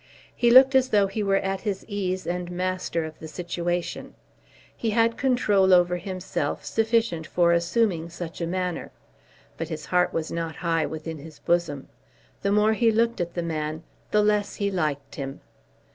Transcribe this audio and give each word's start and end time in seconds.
He 0.35 0.49
looked 0.49 0.73
as 0.73 0.89
though 0.89 1.05
he 1.05 1.21
were 1.21 1.35
at 1.37 1.61
his 1.61 1.85
ease 1.87 2.25
and 2.25 2.49
master 2.49 3.05
of 3.05 3.19
the 3.19 3.27
situation. 3.27 4.15
He 4.75 4.89
had 4.89 5.15
control 5.15 5.75
over 5.75 5.97
himself 5.97 6.65
sufficient 6.65 7.27
for 7.27 7.51
assuming 7.53 8.09
such 8.09 8.41
a 8.41 8.47
manner. 8.47 8.89
But 9.57 9.69
his 9.69 9.85
heart 9.85 10.11
was 10.11 10.31
not 10.31 10.55
high 10.55 10.87
within 10.87 11.19
his 11.19 11.37
bosom. 11.37 11.87
The 12.41 12.51
more 12.51 12.73
he 12.73 12.91
looked 12.91 13.21
at 13.21 13.35
the 13.35 13.43
man 13.43 13.83
the 14.09 14.23
less 14.23 14.55
he 14.55 14.71
liked 14.71 15.13
him. 15.21 15.41